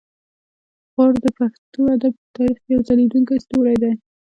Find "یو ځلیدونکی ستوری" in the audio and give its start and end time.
2.73-3.75